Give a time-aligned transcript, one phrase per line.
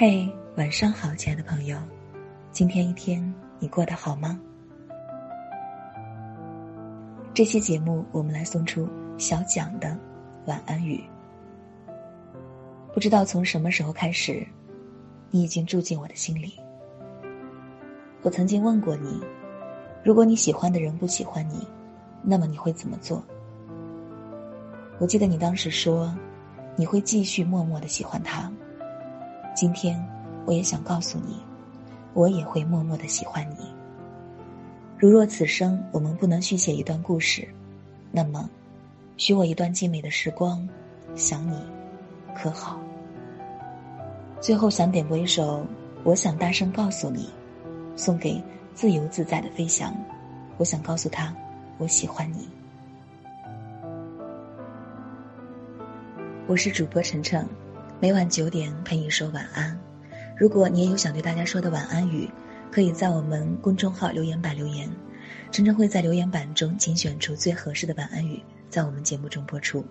[0.00, 1.76] 嘿，晚上好，亲爱的朋友，
[2.52, 4.38] 今天一天你过得好吗？
[7.34, 8.88] 这期节目我们来送出
[9.18, 9.98] 小蒋的
[10.46, 11.02] 晚安语。
[12.94, 14.46] 不知道从什么时候开始，
[15.32, 16.54] 你已经住进我的心里。
[18.22, 19.20] 我曾经问过你，
[20.04, 21.66] 如果你喜欢的人不喜欢你，
[22.22, 23.20] 那么你会怎么做？
[25.00, 26.16] 我记得你当时说，
[26.76, 28.48] 你会继续默默的喜欢他。
[29.60, 30.00] 今天，
[30.46, 31.36] 我也想告诉你，
[32.14, 33.66] 我也会默默的喜欢你。
[34.96, 37.48] 如若此生我们不能续写一段故事，
[38.12, 38.48] 那么，
[39.16, 40.64] 许我一段静美的时光，
[41.16, 41.58] 想你，
[42.36, 42.78] 可好？
[44.38, 45.58] 最后想点播一首
[46.04, 47.24] 《我想大声告诉你》，
[47.98, 48.40] 送给
[48.74, 49.92] 自由自在的飞翔。
[50.56, 51.34] 我想告诉他，
[51.78, 52.48] 我喜欢你。
[56.46, 57.44] 我是主播晨晨。
[58.00, 59.76] 每晚九点陪你说晚安。
[60.36, 62.30] 如果你也有想对大家说的晚安语，
[62.70, 64.88] 可以在我们公众号留言板留言，
[65.50, 68.40] 晨晨会在留言板中精选出最合适的晚安语，
[68.70, 69.84] 在我们节目中播出。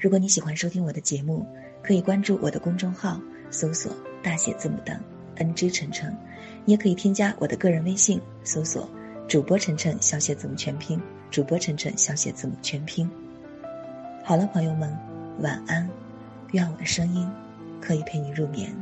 [0.00, 1.46] 如果你喜欢收听我的节目，
[1.82, 3.20] 可以关注我的公众号，
[3.50, 3.92] 搜索
[4.22, 4.98] 大写字母的
[5.36, 6.16] NG 晨晨，
[6.64, 8.88] 你也可以添加我的个人微信，搜索
[9.28, 10.98] 主播晨晨小写字母全拼，
[11.30, 13.06] 主播晨晨小写字母全拼。
[14.24, 14.90] 好了，朋友们，
[15.40, 15.86] 晚安。
[16.54, 17.28] 愿我的声音
[17.80, 18.72] 可以陪你入眠。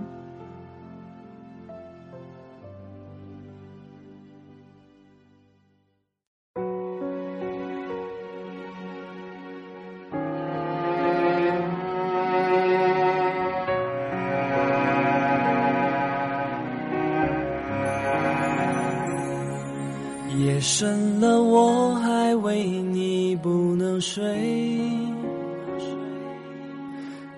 [20.38, 24.22] 夜深了，我还为你不能睡。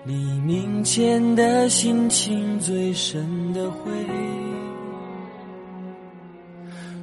[0.07, 0.13] 黎
[0.45, 3.91] 明前的心情最深的灰，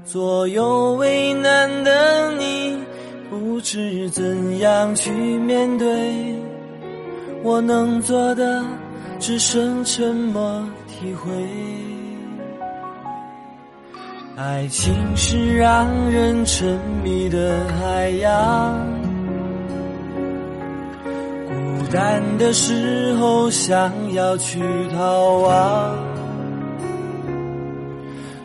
[0.04, 2.78] 左右为难的你，
[3.28, 5.88] 不知怎样去面对。
[7.42, 8.64] 我能做的
[9.18, 11.32] 只剩沉默体会。
[14.36, 18.91] 爱情是让人沉迷的海洋。
[21.92, 24.60] 淡的时候，想要去
[24.96, 25.94] 逃亡，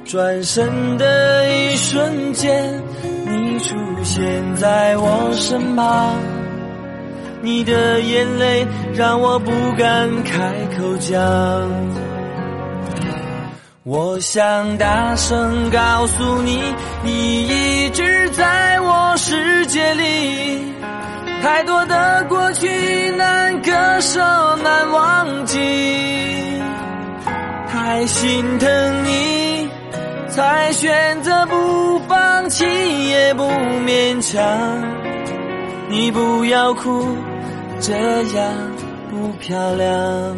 [0.04, 2.84] 转身的一瞬间，
[3.26, 6.16] 你出现在我身旁，
[7.42, 11.18] 你的眼泪让我不敢开口讲。
[13.84, 16.62] 我想大声告诉你，
[17.06, 20.76] 你一直在我世界里。
[21.42, 22.17] 太多的
[23.98, 24.20] 割舍
[24.58, 25.58] 难忘记，
[27.68, 29.68] 太心疼你，
[30.30, 32.64] 才选择不放弃
[33.10, 33.44] 也不
[33.88, 34.40] 勉强。
[35.90, 37.08] 你不要哭，
[37.80, 37.96] 这
[38.36, 38.54] 样
[39.10, 40.38] 不漂亮。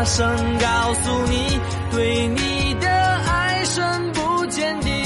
[0.00, 0.26] 大声
[0.58, 1.60] 告诉你
[1.92, 4.99] 对你的爱深不见底。